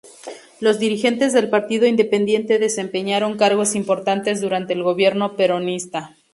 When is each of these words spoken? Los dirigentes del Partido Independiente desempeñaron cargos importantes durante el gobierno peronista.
Los 0.59 0.79
dirigentes 0.79 1.31
del 1.31 1.51
Partido 1.51 1.85
Independiente 1.85 2.57
desempeñaron 2.57 3.37
cargos 3.37 3.75
importantes 3.75 4.41
durante 4.41 4.73
el 4.73 4.81
gobierno 4.81 5.35
peronista. 5.35 6.15